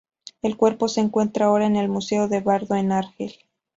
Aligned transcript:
El 0.41 0.57
cuerpo 0.57 0.87
se 0.87 0.99
encuentra 0.99 1.45
ahora 1.45 1.67
en 1.67 1.75
el 1.75 1.87
Museo 1.87 2.27
del 2.27 2.41
Bardo 2.43 2.73
en 2.73 2.91
Argel. 2.91 3.35